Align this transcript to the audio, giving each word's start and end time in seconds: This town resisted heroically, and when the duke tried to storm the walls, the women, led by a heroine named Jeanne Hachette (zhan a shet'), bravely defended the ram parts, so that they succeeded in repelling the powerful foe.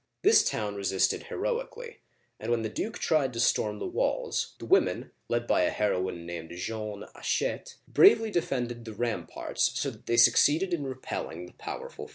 This 0.23 0.43
town 0.43 0.73
resisted 0.73 1.25
heroically, 1.25 1.99
and 2.39 2.49
when 2.49 2.63
the 2.63 2.69
duke 2.69 2.97
tried 2.97 3.33
to 3.33 3.39
storm 3.39 3.77
the 3.77 3.85
walls, 3.85 4.55
the 4.57 4.65
women, 4.65 5.11
led 5.29 5.45
by 5.45 5.61
a 5.61 5.69
heroine 5.69 6.25
named 6.25 6.49
Jeanne 6.55 7.03
Hachette 7.13 7.13
(zhan 7.13 7.19
a 7.19 7.23
shet'), 7.23 7.75
bravely 7.87 8.31
defended 8.31 8.83
the 8.83 8.93
ram 8.95 9.27
parts, 9.27 9.79
so 9.79 9.91
that 9.91 10.07
they 10.07 10.17
succeeded 10.17 10.73
in 10.73 10.85
repelling 10.87 11.45
the 11.45 11.53
powerful 11.53 12.07
foe. 12.07 12.09